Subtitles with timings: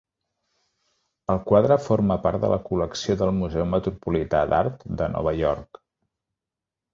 [1.33, 5.81] El quadre forma part de la col·lecció del Museu Metropolità d'Art de Nova York.